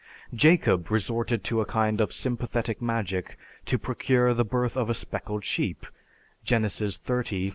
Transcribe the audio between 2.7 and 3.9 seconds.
magic to